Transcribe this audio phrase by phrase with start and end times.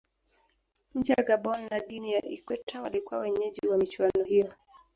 [0.95, 4.53] nchi ya gabon na guinea ya ikweta walikuwa wenyeji wa michuano hiyo